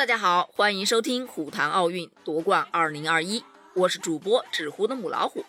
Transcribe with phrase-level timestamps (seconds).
[0.00, 5.44] 大家好，欢迎收听虎谈奥运夺冠二零二一，我是主播纸糊的母老虎。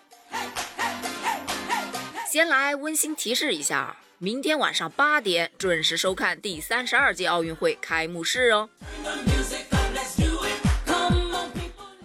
[2.29, 8.69] 先来温馨提示一下，明天晚上八点准时收看第三十二届奥运会开幕式哦。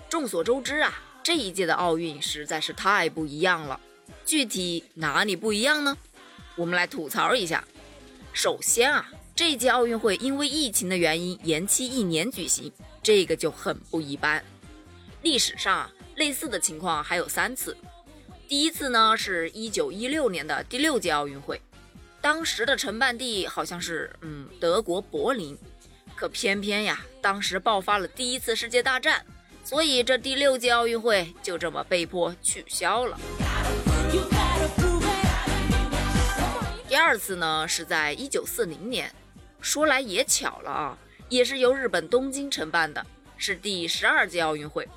[0.08, 0.94] 众所周知啊，
[1.24, 3.80] 这一届的奥运实在是太不一样了。
[4.24, 5.98] 具体哪里不一样呢？
[6.54, 7.64] 我们来吐槽一下。
[8.32, 12.72] 首先啊，这届奥运会因为疫情的原因延期一年举行，
[13.02, 14.42] 这个就很不一般。
[15.20, 17.76] 历史上啊，类似的情况还有三次。
[18.48, 21.60] 第一次呢，是一九一六年的第六届奥运会，
[22.22, 25.54] 当时的承办地好像是嗯德国柏林，
[26.14, 29.22] 可偏偏呀，当时爆发了第一次世界大战，
[29.62, 33.20] 所以这第六届奥运会就这么被迫取消了。
[36.88, 39.12] 第二次呢，是在一九四零年，
[39.60, 43.04] 说来也巧了啊，也是由日本东京承办的，
[43.36, 44.88] 是第十二届奥运会。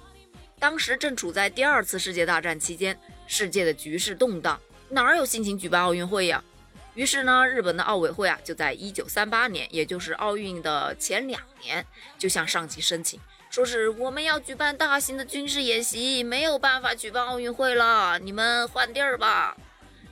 [0.59, 6.43] 当时正处在第二次世界大战期间，世界的局势动荡，哪有心情举办奥运会呀？
[6.95, 11.85] 于是呢，日本的奥委会啊，就在一九三八年，也就是奥运的前两年，
[12.17, 13.17] 就向上级申请，
[13.49, 19.55] 说是我们要举办大型的军事演习，没有办法举办奥运会了，你们换地儿吧。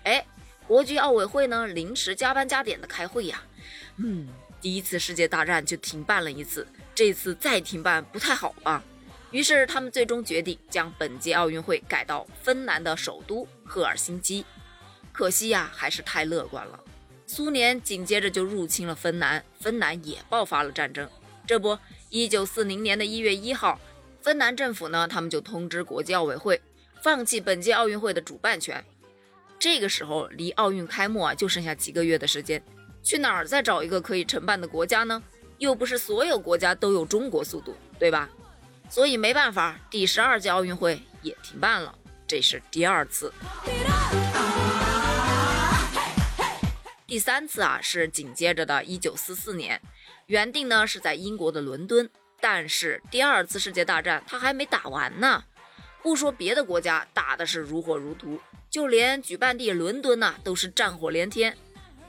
[0.03, 0.25] 哎，
[0.65, 3.43] 国际奥委会呢，临时加班加点的开会呀，
[3.97, 4.27] 嗯，
[4.61, 8.83] 第一次世界大战就停办了一次，这次再停办不太好吧？
[9.31, 14.45] 于是他们最终决定将本届奥运会改到芬兰的首都赫尔辛基。
[15.11, 16.79] 可惜呀，还是太乐观了。
[17.25, 21.09] 苏联紧接着就入侵了芬兰，芬兰也爆发了战争。
[21.45, 21.77] 这不，
[22.09, 23.79] 一九四零年的一月一号，
[24.21, 26.61] 芬兰政府呢，他们就通知国际奥委会，
[27.01, 28.83] 放弃本届奥运会的主办权。
[29.59, 32.63] 这个时候离奥运开幕啊，就剩下几个月的时间，
[33.07, 35.23] 去哪儿再找一个可以承办的国家呢？
[35.59, 38.27] 又不是所有国家都有中国速度，对吧？
[38.89, 41.95] 所以没办法，第十二届奥运会也停办了，
[42.27, 43.31] 这是第二次。
[47.05, 49.81] 第三次啊，是紧接着的1944年，
[50.25, 52.09] 原定呢是在英国的伦敦，
[52.41, 55.45] 但是第二次世界大战它还没打完呢。
[56.03, 58.37] 不说别的国家打的是如火如荼，
[58.69, 61.55] 就连举办地伦敦呐都是战火连天，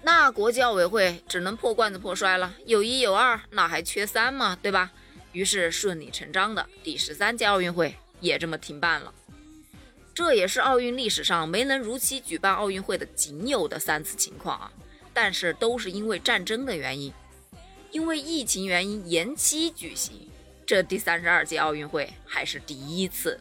[0.03, 4.93] 那国际奥委会只能破罐子破摔了，有一有二，那还缺三吗，对吧？
[5.33, 9.13] 于是顺理成章的，第十三届奥运会也这么停办了。
[10.15, 14.73] 这也是奥运历史上没能如期举办奥运会的仅有的三次情况啊！
[15.13, 17.13] 但是都是因为战争的原因，
[17.91, 20.29] 因为疫情原因延期举行。
[20.67, 23.41] 这第三十二届奥运会还是第一次。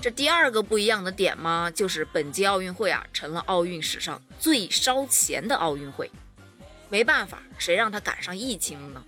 [0.00, 6.08] 这第二个不一样的点嘛，就是本届奥运会啊，成了奥运史上最烧钱的奥运会。
[6.88, 9.04] 没办法，谁让他赶上疫情了呢？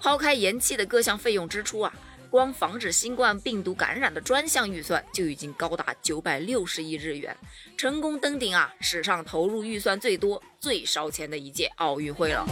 [0.00, 1.92] 抛开延期的各项费用支出啊，
[2.28, 7.34] 光防止新冠病毒感染的专项预算就已经高达九百六十亿日元，
[7.78, 12.46] 成功登顶啊，史上投入预算最多、最烧钱的一届奥运会了。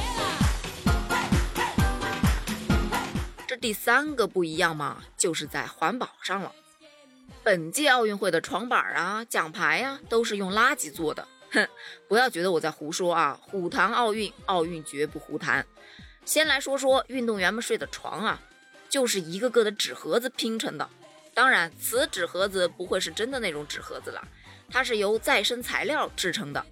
[3.46, 6.50] 这第三个不一样嘛，就是在环保上了。
[7.46, 11.28] 本届奥运会的床板啊、奖牌啊，都是用垃圾做的。
[11.52, 11.64] 哼，
[12.08, 13.38] 不要觉得我在胡说啊！
[13.40, 15.64] 虎谈奥运，奥运绝不胡谈。
[16.24, 18.42] 先来说说运动员们睡的床啊，
[18.88, 20.90] 就是一个个的纸盒子拼成的。
[21.34, 24.26] 当然，此纸盒子不会是真的那种纸盒子了，
[24.68, 26.66] 它是由再生材料制成的。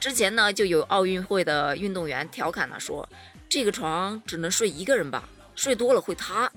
[0.00, 3.06] 之前呢，就有奥运会的运动员调侃了说
[3.50, 6.50] ：“这个床只能睡一个人吧，睡多了会塌。”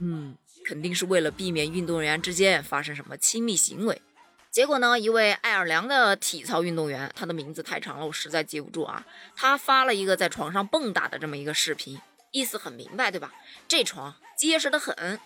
[0.00, 4.02] 嗯，肯定是为了避免运动员之间发生什么亲密行为。
[4.50, 4.98] 结果呢？
[4.98, 9.06] 一位爱尔兰的体操运动员，他的名字太长了，我实在记不住啊。
[9.36, 12.00] 他发了一个在床上蹦跶的这么一个视频，
[12.32, 13.32] 意思很明白，对吧？
[13.68, 15.20] 这床结实的很。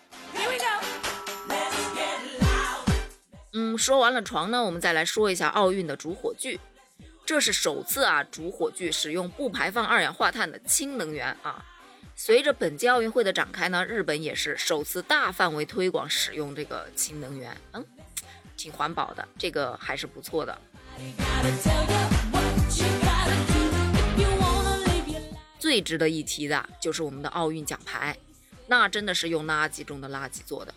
[3.53, 6.61] 嗯，说完了床呢，我们再来说一下奥运的主火炬。
[7.25, 11.65] 这是首次啊，主火炬使用不排放二氧化碳的氢能源啊。
[12.17, 17.57] 随着本届奥运会的展开呢，日本也是首次大范围推广使用这个氢能源。
[17.73, 17.85] 嗯。
[18.57, 20.61] 挺环保的，这个还是不错的。
[25.59, 28.15] 最值得一提的就是我们的奥运奖牌，
[28.67, 30.75] 那真的是用垃圾中的垃圾做的。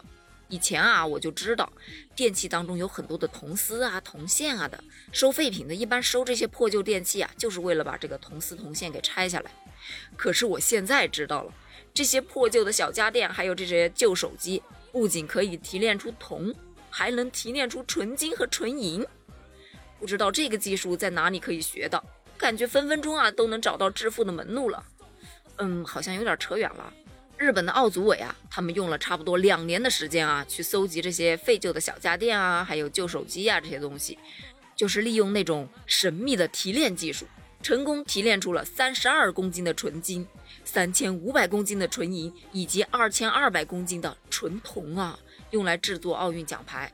[0.48, 1.70] 以前啊，我就知道
[2.16, 4.82] 电器当中有很多的铜丝啊、铜线啊的，
[5.12, 9.52] 收废品的一般收这些破旧电器啊，就是为了把这个铜丝铜线给拆下来。
[10.16, 11.54] 可是我现在知道了，
[11.94, 16.54] 这些破旧的小家电，还有这些旧手机，不仅可以提炼出铜。
[16.96, 19.04] 还能提炼出纯金和纯银，
[20.00, 22.04] 不知道这个技术在哪里可以学到？
[22.38, 24.86] 感觉分分钟啊都能找到致富的门路了。
[25.58, 26.94] 嗯，好像有点扯远了。
[27.36, 34.20] 日本的奥组委啊，他们用了差不多两年的时间啊，去搜集这些废旧的小家电啊，还有旧手机啊这些东西，
[34.76, 37.26] 就是利用那种神秘的提炼技术，
[37.64, 40.28] 成功提炼出了三十二公斤的纯金、
[40.66, 45.18] 三千五百公斤的纯银以及二千二百公斤的纯铜啊，
[45.52, 46.92] 用来制作奥运奖牌。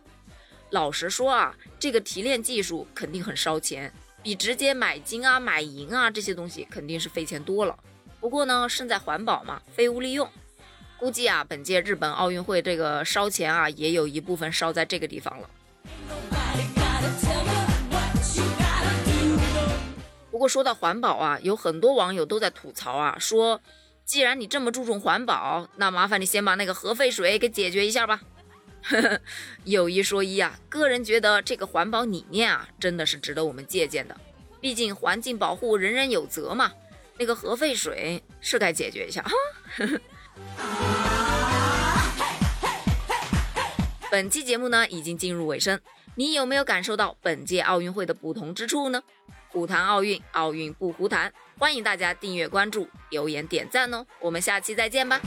[0.69, 7.75] 老实说啊，这个提炼技术肯定很烧钱，比直接买金啊、买银啊这些东西肯定是费钱多了。
[8.19, 10.29] 不过呢，胜在环保嘛，废物利用。
[10.99, 15.49] 估计啊，本届日本奥运会这个烧钱啊，也有一部分烧在这个地方了。
[20.39, 23.59] 不过说到环保啊，有很多网友都在吐槽啊，说
[24.05, 28.21] 既然你这么注重环保，那麻烦你先把那个核废水给解决一下吧。
[29.65, 34.15] 有一说一啊，个人觉得这个环保理念啊，真的是值得我们借鉴的。
[34.61, 36.71] 毕竟环境保护人人有责嘛。
[37.17, 39.31] 那个核废水是该解决一下哈。
[44.09, 45.77] 本期节目呢已经进入尾声，
[46.15, 49.03] 你有没有感受到本届奥运会的不同之处呢？
[49.51, 54.05] 虎谈奥运，奥运不胡谈，欢迎大家订阅关注、留言点赞哦。
[54.19, 55.19] 我们下期再见吧。